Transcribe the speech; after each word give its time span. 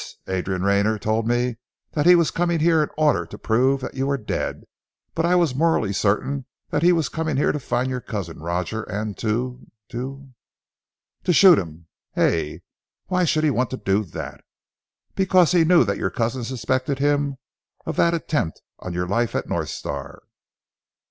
Adrian 0.27 0.63
Rayner 0.63 0.97
told 0.97 1.27
me 1.27 1.57
that 1.91 2.07
he 2.07 2.15
was 2.15 2.31
coming 2.31 2.59
here 2.59 2.81
in 2.81 2.89
order 2.97 3.23
to 3.27 3.37
prove 3.37 3.81
that 3.81 3.93
you 3.93 4.07
were 4.07 4.17
dead 4.17 4.63
but 5.13 5.27
I 5.27 5.35
was 5.35 5.53
morally 5.53 5.93
certain 5.93 6.45
that 6.71 6.81
he 6.81 6.91
was 6.91 7.07
coming 7.07 7.37
here 7.37 7.51
to 7.51 7.59
find 7.59 7.87
your 7.87 8.01
cousin 8.01 8.39
Roger 8.39 8.81
and 8.81 9.15
to 9.19 9.67
to" 9.89 10.29
"To 11.25 11.31
shoot 11.31 11.59
him, 11.59 11.85
hey? 12.13 12.63
Why 13.09 13.25
should 13.25 13.43
he 13.43 13.51
want 13.51 13.69
to 13.69 13.77
do 13.77 14.03
that?" 14.03 14.41
"Because 15.13 15.51
he 15.51 15.63
knew 15.63 15.83
that 15.83 15.97
your 15.99 16.09
cousin 16.09 16.43
suspected 16.45 16.97
him 16.97 17.37
of 17.85 17.95
that 17.97 18.15
attempt 18.15 18.63
on 18.79 18.93
your 18.93 19.07
life 19.07 19.35
at 19.35 19.47
North 19.47 19.69
Star!" 19.69 20.23